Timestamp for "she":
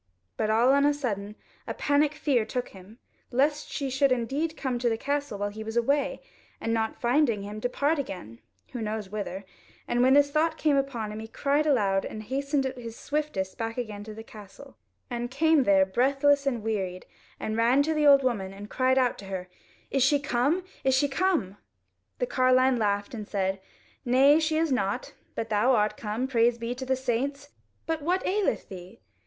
3.71-3.91, 20.01-20.19, 20.95-21.07, 24.39-24.57